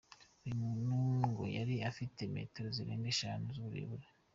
Uyu 0.45 0.55
muntu 0.63 0.93
ngo 1.31 1.43
yari 1.57 1.75
afite 1.89 2.19
metero 2.35 2.67
zirenga 2.75 3.07
eshanu 3.13 3.45
z’uburebure. 3.55 4.07